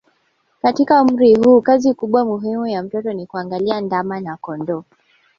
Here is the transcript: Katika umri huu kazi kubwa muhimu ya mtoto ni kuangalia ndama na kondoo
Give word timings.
Katika 0.61 1.01
umri 1.01 1.35
huu 1.35 1.61
kazi 1.61 1.93
kubwa 1.93 2.25
muhimu 2.25 2.67
ya 2.67 2.83
mtoto 2.83 3.13
ni 3.13 3.27
kuangalia 3.27 3.81
ndama 3.81 4.19
na 4.19 4.37
kondoo 4.37 4.83